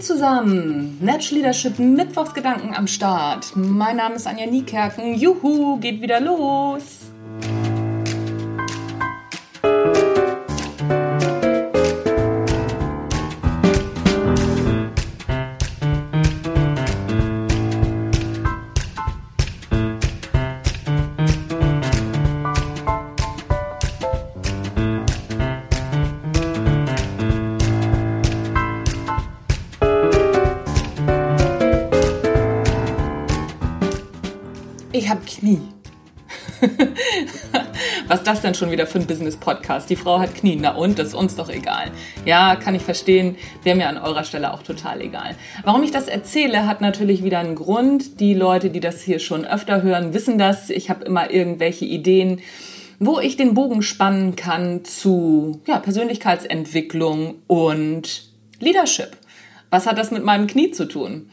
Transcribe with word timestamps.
Zusammen! 0.00 0.96
Natural 1.00 1.40
Leadership 1.40 1.78
Mittwochsgedanken 1.78 2.74
am 2.74 2.86
Start. 2.86 3.54
Mein 3.54 3.96
Name 3.96 4.14
ist 4.14 4.26
Anja 4.26 4.46
Niekerken. 4.46 5.14
Juhu, 5.14 5.78
geht 5.78 6.00
wieder 6.00 6.20
los! 6.20 7.09
Habe 35.10 35.20
Knie. 35.26 35.60
Was 38.06 38.22
das 38.22 38.40
denn 38.42 38.54
schon 38.54 38.70
wieder 38.70 38.86
für 38.86 39.00
ein 39.00 39.06
Business-Podcast? 39.06 39.90
Die 39.90 39.96
Frau 39.96 40.20
hat 40.20 40.34
Knie. 40.34 40.56
Na 40.56 40.74
und? 40.74 40.98
Das 40.98 41.08
ist 41.08 41.14
uns 41.14 41.34
doch 41.34 41.48
egal. 41.48 41.90
Ja, 42.24 42.54
kann 42.56 42.74
ich 42.74 42.82
verstehen. 42.82 43.36
Wäre 43.64 43.76
mir 43.76 43.88
an 43.88 43.98
eurer 43.98 44.24
Stelle 44.24 44.54
auch 44.54 44.62
total 44.62 45.00
egal. 45.00 45.34
Warum 45.64 45.82
ich 45.82 45.90
das 45.90 46.06
erzähle, 46.06 46.66
hat 46.66 46.80
natürlich 46.80 47.24
wieder 47.24 47.40
einen 47.40 47.56
Grund. 47.56 48.20
Die 48.20 48.34
Leute, 48.34 48.70
die 48.70 48.80
das 48.80 49.02
hier 49.02 49.18
schon 49.18 49.44
öfter 49.44 49.82
hören, 49.82 50.14
wissen 50.14 50.38
das. 50.38 50.70
Ich 50.70 50.90
habe 50.90 51.04
immer 51.04 51.30
irgendwelche 51.30 51.84
Ideen, 51.84 52.40
wo 53.00 53.18
ich 53.18 53.36
den 53.36 53.54
Bogen 53.54 53.82
spannen 53.82 54.36
kann 54.36 54.84
zu 54.84 55.60
ja, 55.66 55.78
Persönlichkeitsentwicklung 55.78 57.36
und 57.48 58.28
Leadership. 58.60 59.16
Was 59.70 59.86
hat 59.86 59.98
das 59.98 60.10
mit 60.10 60.24
meinem 60.24 60.46
Knie 60.46 60.70
zu 60.70 60.86
tun? 60.86 61.30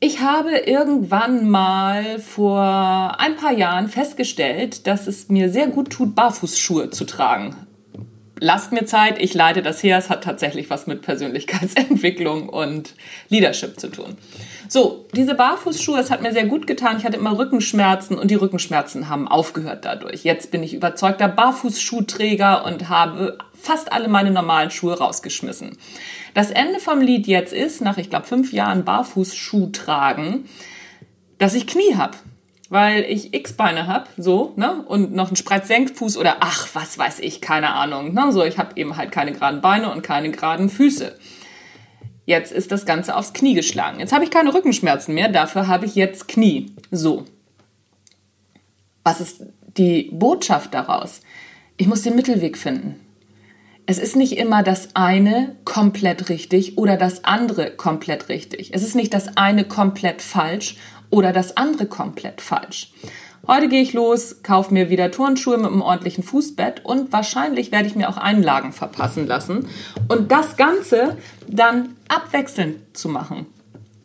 Ich 0.00 0.20
habe 0.20 0.58
irgendwann 0.58 1.50
mal 1.50 2.20
vor 2.20 3.18
ein 3.18 3.34
paar 3.34 3.52
Jahren 3.52 3.88
festgestellt, 3.88 4.86
dass 4.86 5.08
es 5.08 5.28
mir 5.28 5.50
sehr 5.50 5.66
gut 5.66 5.90
tut, 5.90 6.14
Barfußschuhe 6.14 6.90
zu 6.90 7.04
tragen. 7.04 7.56
Lasst 8.40 8.72
mir 8.72 8.84
Zeit, 8.84 9.20
ich 9.20 9.34
leite 9.34 9.62
das 9.62 9.82
her. 9.82 9.98
Es 9.98 10.10
hat 10.10 10.24
tatsächlich 10.24 10.70
was 10.70 10.86
mit 10.86 11.02
Persönlichkeitsentwicklung 11.02 12.48
und 12.48 12.94
Leadership 13.28 13.80
zu 13.80 13.88
tun. 13.88 14.16
So, 14.68 15.06
diese 15.14 15.34
Barfußschuhe, 15.34 15.98
es 15.98 16.10
hat 16.10 16.22
mir 16.22 16.32
sehr 16.32 16.46
gut 16.46 16.66
getan. 16.66 16.98
Ich 16.98 17.04
hatte 17.04 17.16
immer 17.16 17.38
Rückenschmerzen 17.38 18.18
und 18.18 18.30
die 18.30 18.36
Rückenschmerzen 18.36 19.08
haben 19.08 19.26
aufgehört 19.26 19.84
dadurch. 19.84 20.24
Jetzt 20.24 20.50
bin 20.50 20.62
ich 20.62 20.74
überzeugter 20.74 21.28
Barfußschuhträger 21.28 22.64
und 22.64 22.88
habe 22.88 23.38
fast 23.54 23.92
alle 23.92 24.08
meine 24.08 24.30
normalen 24.30 24.70
Schuhe 24.70 24.98
rausgeschmissen. 24.98 25.76
Das 26.34 26.50
Ende 26.50 26.78
vom 26.80 27.00
Lied 27.00 27.26
jetzt 27.26 27.52
ist, 27.52 27.80
nach 27.80 27.98
ich 27.98 28.10
glaube 28.10 28.26
fünf 28.26 28.52
Jahren 28.52 28.84
Barfußschuh 28.84 29.70
tragen, 29.70 30.44
dass 31.38 31.54
ich 31.54 31.66
Knie 31.66 31.96
habe. 31.96 32.16
Weil 32.70 33.04
ich 33.04 33.32
X-Beine 33.32 33.86
habe, 33.86 34.08
so, 34.18 34.52
ne? 34.56 34.82
Und 34.86 35.14
noch 35.14 35.28
einen 35.28 35.36
Spreizsenkfuß 35.36 36.18
oder 36.18 36.36
ach, 36.40 36.68
was 36.74 36.98
weiß 36.98 37.20
ich, 37.20 37.40
keine 37.40 37.70
Ahnung. 37.70 38.12
Ne? 38.12 38.30
So, 38.30 38.44
ich 38.44 38.58
habe 38.58 38.76
eben 38.76 38.96
halt 38.96 39.10
keine 39.10 39.32
geraden 39.32 39.62
Beine 39.62 39.90
und 39.90 40.02
keine 40.02 40.30
geraden 40.30 40.68
Füße. 40.68 41.18
Jetzt 42.26 42.52
ist 42.52 42.70
das 42.70 42.84
Ganze 42.84 43.16
aufs 43.16 43.32
Knie 43.32 43.54
geschlagen. 43.54 44.00
Jetzt 44.00 44.12
habe 44.12 44.22
ich 44.22 44.30
keine 44.30 44.52
Rückenschmerzen 44.52 45.14
mehr, 45.14 45.30
dafür 45.30 45.66
habe 45.66 45.86
ich 45.86 45.94
jetzt 45.94 46.28
Knie. 46.28 46.74
So. 46.90 47.24
Was 49.02 49.22
ist 49.22 49.44
die 49.78 50.10
Botschaft 50.12 50.74
daraus? 50.74 51.22
Ich 51.78 51.86
muss 51.86 52.02
den 52.02 52.16
Mittelweg 52.16 52.58
finden. 52.58 53.00
Es 53.86 53.96
ist 53.96 54.16
nicht 54.16 54.36
immer 54.36 54.62
das 54.62 54.94
eine 54.94 55.56
komplett 55.64 56.28
richtig 56.28 56.76
oder 56.76 56.98
das 56.98 57.24
andere 57.24 57.70
komplett 57.70 58.28
richtig. 58.28 58.74
Es 58.74 58.82
ist 58.82 58.94
nicht 58.94 59.14
das 59.14 59.38
eine 59.38 59.64
komplett 59.64 60.20
falsch 60.20 60.76
oder 61.10 61.32
das 61.32 61.56
andere 61.56 61.86
komplett 61.86 62.40
falsch. 62.40 62.92
Heute 63.46 63.68
gehe 63.68 63.80
ich 63.80 63.94
los, 63.94 64.42
kaufe 64.42 64.74
mir 64.74 64.90
wieder 64.90 65.10
Turnschuhe 65.10 65.56
mit 65.56 65.68
einem 65.68 65.80
ordentlichen 65.80 66.22
Fußbett 66.22 66.84
und 66.84 67.12
wahrscheinlich 67.12 67.72
werde 67.72 67.88
ich 67.88 67.94
mir 67.94 68.08
auch 68.08 68.18
Einlagen 68.18 68.72
verpassen 68.72 69.26
lassen 69.26 69.68
und 70.08 70.30
das 70.30 70.56
Ganze 70.56 71.16
dann 71.48 71.96
abwechselnd 72.08 72.96
zu 72.96 73.08
machen. 73.08 73.46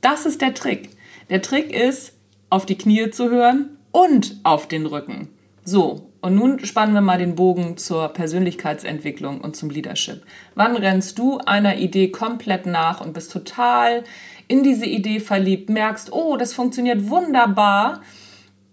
Das 0.02 0.25
ist 0.25 0.41
der 0.41 0.53
Trick. 0.53 0.90
Der 1.30 1.41
Trick 1.41 1.74
ist, 1.74 2.14
auf 2.50 2.66
die 2.66 2.78
Knie 2.78 3.09
zu 3.09 3.30
hören 3.30 3.78
und 3.91 4.38
auf 4.44 4.68
den 4.68 4.85
Rücken. 4.85 5.30
So, 5.66 6.09
und 6.23 6.35
nun 6.35 6.63
spannen 6.63 6.94
wir 6.94 7.01
mal 7.01 7.17
den 7.17 7.35
Bogen 7.35 7.75
zur 7.75 8.07
Persönlichkeitsentwicklung 8.07 9.41
und 9.41 9.57
zum 9.57 9.69
Leadership. 9.69 10.23
Wann 10.56 10.78
rennst 10.78 11.19
du 11.19 11.39
einer 11.39 11.75
Idee 11.75 12.11
komplett 12.11 12.66
nach 12.66 13.01
und 13.01 13.11
bist 13.11 13.29
total 13.29 14.06
in 14.47 14.63
diese 14.63 14.85
Idee 14.85 15.19
verliebt, 15.19 15.69
merkst, 15.69 16.13
oh, 16.13 16.38
das 16.38 16.53
funktioniert 16.53 17.09
wunderbar 17.09 18.00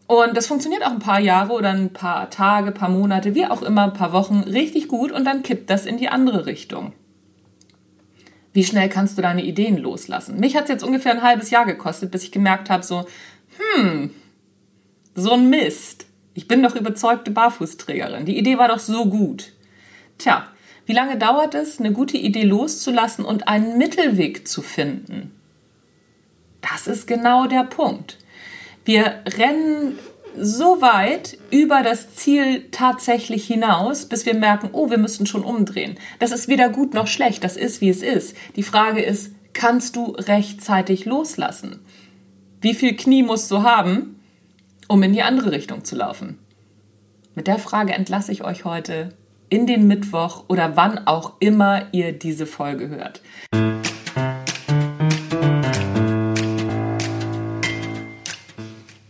und 0.06 0.36
das 0.36 0.46
funktioniert 0.46 0.86
auch 0.86 0.92
ein 0.92 1.00
paar 1.00 1.18
Jahre 1.18 1.52
oder 1.52 1.70
ein 1.70 1.92
paar 1.92 2.30
Tage, 2.30 2.70
paar 2.70 2.88
Monate, 2.88 3.34
wie 3.34 3.46
auch 3.46 3.62
immer, 3.62 3.82
ein 3.82 3.94
paar 3.94 4.12
Wochen 4.12 4.44
richtig 4.46 4.86
gut 4.86 5.10
und 5.10 5.24
dann 5.24 5.42
kippt 5.42 5.70
das 5.70 5.86
in 5.86 5.96
die 5.96 6.08
andere 6.08 6.46
Richtung. 6.46 6.92
Wie 8.52 8.62
schnell 8.62 8.88
kannst 8.88 9.18
du 9.18 9.22
deine 9.22 9.42
Ideen 9.42 9.76
loslassen? 9.76 10.38
Mich 10.38 10.54
hat 10.54 10.64
es 10.64 10.70
jetzt 10.70 10.84
ungefähr 10.84 11.10
ein 11.10 11.22
halbes 11.22 11.50
Jahr 11.50 11.66
gekostet, 11.66 12.12
bis 12.12 12.22
ich 12.22 12.30
gemerkt 12.30 12.70
habe, 12.70 12.84
so, 12.84 13.06
hm, 13.74 14.12
so 15.16 15.32
ein 15.32 15.50
Mist 15.50 16.06
ich 16.34 16.48
bin 16.48 16.62
doch 16.62 16.76
überzeugte 16.76 17.30
Barfußträgerin. 17.30 18.24
Die 18.24 18.38
Idee 18.38 18.58
war 18.58 18.68
doch 18.68 18.78
so 18.78 19.06
gut. 19.06 19.52
Tja, 20.18 20.46
wie 20.86 20.92
lange 20.92 21.18
dauert 21.18 21.54
es, 21.54 21.78
eine 21.78 21.92
gute 21.92 22.16
Idee 22.16 22.44
loszulassen 22.44 23.24
und 23.24 23.48
einen 23.48 23.78
Mittelweg 23.78 24.46
zu 24.46 24.62
finden? 24.62 25.32
Das 26.60 26.86
ist 26.86 27.06
genau 27.06 27.46
der 27.46 27.64
Punkt. 27.64 28.18
Wir 28.84 29.22
rennen 29.36 29.98
so 30.36 30.80
weit 30.80 31.38
über 31.50 31.82
das 31.82 32.14
Ziel 32.14 32.68
tatsächlich 32.70 33.46
hinaus, 33.46 34.06
bis 34.06 34.26
wir 34.26 34.34
merken, 34.34 34.70
oh, 34.72 34.90
wir 34.90 34.98
müssen 34.98 35.26
schon 35.26 35.44
umdrehen. 35.44 35.98
Das 36.18 36.30
ist 36.30 36.48
weder 36.48 36.68
gut 36.68 36.94
noch 36.94 37.06
schlecht, 37.06 37.44
das 37.44 37.56
ist, 37.56 37.80
wie 37.80 37.88
es 37.88 38.02
ist. 38.02 38.36
Die 38.56 38.62
Frage 38.62 39.02
ist, 39.02 39.32
kannst 39.52 39.96
du 39.96 40.12
rechtzeitig 40.12 41.04
loslassen? 41.04 41.80
Wie 42.60 42.74
viel 42.74 42.94
Knie 42.94 43.22
musst 43.22 43.50
du 43.50 43.62
haben, 43.62 44.19
um 44.90 45.04
in 45.04 45.12
die 45.12 45.22
andere 45.22 45.52
Richtung 45.52 45.84
zu 45.84 45.94
laufen? 45.94 46.38
Mit 47.36 47.46
der 47.46 47.60
Frage 47.60 47.92
entlasse 47.92 48.32
ich 48.32 48.42
euch 48.42 48.64
heute 48.64 49.10
in 49.48 49.68
den 49.68 49.86
Mittwoch 49.86 50.44
oder 50.48 50.76
wann 50.76 51.06
auch 51.06 51.34
immer 51.38 51.84
ihr 51.92 52.12
diese 52.12 52.44
Folge 52.44 52.88
hört. 52.88 53.22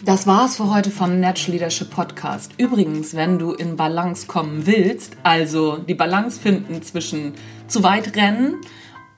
Das 0.05 0.27
war's 0.27 0.57
für 0.57 0.71
heute 0.71 0.91
vom 0.91 1.19
Natural 1.19 1.53
Leadership 1.53 1.89
Podcast. 1.89 2.53
Übrigens, 2.59 3.15
wenn 3.15 3.39
du 3.39 3.53
in 3.53 3.77
Balance 3.77 4.27
kommen 4.27 4.67
willst, 4.67 5.17
also 5.23 5.79
die 5.79 5.95
Balance 5.95 6.39
finden 6.39 6.83
zwischen 6.83 7.33
zu 7.69 7.83
weit 7.83 8.17
rennen 8.17 8.57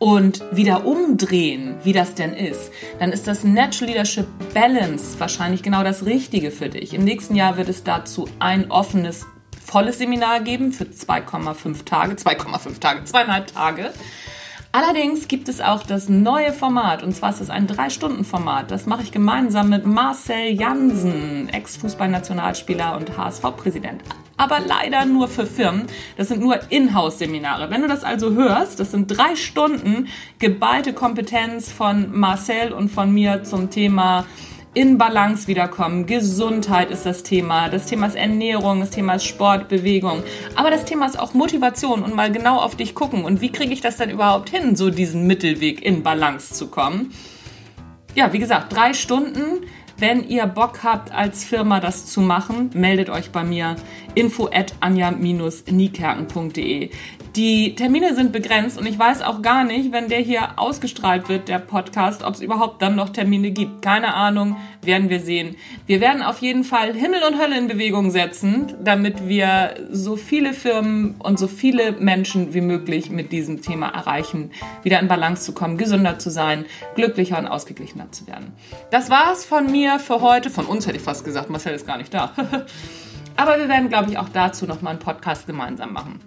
und 0.03 0.43
wieder 0.51 0.85
umdrehen, 0.85 1.77
wie 1.85 1.93
das 1.93 2.17
denn 2.17 2.33
ist, 2.33 2.73
dann 2.99 3.13
ist 3.13 3.29
das 3.29 3.45
Natural 3.45 3.93
Leadership 3.93 4.27
Balance 4.53 5.21
wahrscheinlich 5.21 5.63
genau 5.63 5.85
das 5.85 6.05
Richtige 6.07 6.51
für 6.51 6.69
dich. 6.69 6.93
Im 6.93 7.05
nächsten 7.05 7.37
Jahr 7.37 7.57
wird 7.57 7.69
es 7.69 7.85
dazu 7.85 8.29
ein 8.41 8.69
offenes, 8.73 9.25
volles 9.65 9.99
Seminar 9.99 10.41
geben 10.41 10.73
für 10.73 10.87
2,5 10.87 11.85
Tage, 11.85 12.15
2,5 12.15 12.81
Tage, 12.81 13.05
zweieinhalb 13.05 13.55
Tage. 13.55 13.93
Allerdings 14.73 15.29
gibt 15.29 15.49
es 15.49 15.61
auch 15.61 15.85
das 15.85 16.09
neue 16.09 16.53
Format, 16.53 17.05
und 17.05 17.15
zwar 17.15 17.31
ist 17.31 17.41
es 17.41 17.51
ein 17.51 17.69
Drei-Stunden-Format. 17.69 18.73
Das 18.73 18.87
mache 18.87 19.05
ich 19.05 19.13
gemeinsam 19.13 19.69
mit 19.69 19.87
Marcel 19.87 20.51
Jansen, 20.51 21.49
Ex-Fußballnationalspieler 21.49 22.97
und 22.97 23.17
HSV-Präsident 23.17 24.03
aber 24.43 24.59
leider 24.59 25.05
nur 25.05 25.29
für 25.29 25.47
Firmen. 25.47 25.87
Das 26.17 26.27
sind 26.27 26.41
nur 26.41 26.59
Inhouse-Seminare. 26.69 27.71
Wenn 27.71 27.83
du 27.83 27.89
das 27.89 28.03
also 28.03 28.33
hörst, 28.33 28.81
das 28.81 28.91
sind 28.91 29.07
drei 29.07 29.37
Stunden 29.37 30.09
geballte 30.41 30.93
Kompetenz 30.93 31.71
von 31.71 32.11
Marcel 32.11 32.73
und 32.73 32.91
von 32.91 33.13
mir 33.13 33.45
zum 33.45 33.71
Thema 33.71 34.27
in 34.75 34.99
Balance 34.99 35.47
wiederkommen. 35.47 36.07
Gesundheit 36.07 36.91
ist 36.91 37.07
das 37.07 37.23
Thema. 37.23 37.69
Das 37.69 37.87
Thema 37.87 38.07
ist 38.07 38.17
Ernährung, 38.17 38.81
das 38.81 38.91
Thema 38.91 39.15
ist 39.15 39.27
Sport, 39.27 39.69
Bewegung. 39.69 40.25
Aber 40.57 40.73
das 40.73 40.87
Thema 40.87 41.07
ist 41.07 41.21
auch 41.21 41.35
Motivation 41.35 42.03
und 42.03 42.17
mal 42.17 42.33
genau 42.33 42.57
auf 42.57 42.75
dich 42.75 42.97
gucken. 42.97 43.25
Und 43.25 43.41
wie 43.43 43.53
kriege 43.53 43.73
ich 43.73 43.81
das 43.81 43.99
denn 43.99 44.11
überhaupt 44.11 44.51
hin, 44.51 44.75
so 44.75 44.91
diesen 44.91 45.29
Mittelweg 45.29 45.85
in 45.85 46.03
Balance 46.03 46.55
zu 46.55 46.67
kommen? 46.67 47.13
Ja, 48.17 48.33
wie 48.33 48.41
gesagt, 48.41 48.75
drei 48.75 48.93
Stunden 48.93 49.65
wenn 50.03 50.29
ihr 50.29 50.47
Bock 50.47 50.83
habt, 50.83 51.13
als 51.13 51.45
Firma 51.45 51.79
das 51.79 52.07
zu 52.07 52.21
machen, 52.21 52.71
meldet 52.75 53.09
euch 53.09 53.31
bei 53.31 53.45
mir 53.45 53.77
info 54.17 54.49
at 54.53 54.75
anja-niekerken.de. 54.81 56.91
Die 57.37 57.75
Termine 57.77 58.15
sind 58.15 58.31
begrenzt 58.31 58.79
und 58.79 58.85
ich 58.85 58.99
weiß 58.99 59.23
auch 59.23 59.41
gar 59.41 59.65
nicht, 59.65 59.91
wenn 59.91 60.11
der 60.11 60.19
hier 60.19 60.59
ausgestrahlt 60.59 61.31
wird, 61.31 61.49
der 61.49 61.61
Podcast, 61.61 62.23
ob 62.23 62.35
es 62.35 62.43
überhaupt 62.43 62.83
dann 62.83 62.95
noch 62.95 63.09
Termine 63.09 63.53
gibt. 63.53 63.81
Keine 63.81 64.13
Ahnung, 64.13 64.59
werden 64.83 65.09
wir 65.09 65.19
sehen. 65.19 65.57
Wir 65.87 66.03
werden 66.03 66.21
auf 66.21 66.41
jeden 66.41 66.63
Fall 66.63 66.93
Himmel 66.93 67.23
und 67.27 67.41
Hölle 67.41 67.57
in 67.57 67.69
Bewegung 67.69 68.11
setzen, 68.11 68.75
damit 68.85 69.29
wir 69.29 69.77
so 69.91 70.17
viele 70.17 70.53
Firmen 70.53 71.15
und 71.21 71.39
so 71.39 71.49
viele 71.49 71.93
Menschen 71.93 72.53
wie 72.53 72.61
möglich 72.61 73.09
mit 73.09 73.33
diesem 73.33 73.63
Thema 73.63 73.89
erreichen, 73.89 74.51
wieder 74.83 75.01
in 75.01 75.09
Balance 75.09 75.43
zu 75.45 75.53
kommen, 75.55 75.79
gesünder 75.79 76.19
zu 76.19 76.29
sein, 76.29 76.67
glücklicher 76.97 77.39
und 77.39 77.47
ausgeglichener 77.47 78.13
zu 78.13 78.27
werden. 78.27 78.53
Das 78.91 79.09
war's 79.09 79.47
von 79.47 79.73
mir 79.73 79.99
für 80.01 80.21
heute. 80.21 80.51
Von 80.51 80.67
uns 80.67 80.87
hätte 80.87 80.99
ich 80.99 81.03
fast 81.03 81.25
gesagt, 81.25 81.49
Marcel 81.49 81.73
ist 81.73 81.87
gar 81.87 81.97
nicht 81.97 82.13
da. 82.13 82.33
Aber 83.37 83.59
wir 83.59 83.71
werden, 83.71 83.89
glaube 83.89 84.11
ich, 84.11 84.19
auch 84.19 84.29
dazu 84.29 84.67
nochmal 84.67 84.91
einen 84.91 85.01
Podcast 85.01 85.47
gemeinsam 85.47 85.95
machen. 85.95 86.21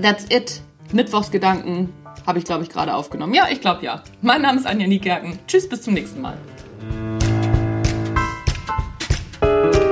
That's 0.00 0.26
it. 0.30 0.62
Mittwochsgedanken 0.92 1.92
habe 2.26 2.38
ich, 2.38 2.44
glaube 2.44 2.62
ich, 2.62 2.70
gerade 2.70 2.94
aufgenommen. 2.94 3.34
Ja, 3.34 3.48
ich 3.50 3.60
glaube 3.60 3.84
ja. 3.84 4.02
Mein 4.22 4.42
Name 4.42 4.58
ist 4.58 4.66
Anja 4.66 4.86
Niekerken. 4.86 5.38
Tschüss, 5.46 5.68
bis 5.68 5.82
zum 5.82 5.94
nächsten 5.94 6.20
Mal. 6.20 6.38
Thank 6.90 7.24
you 9.76 9.84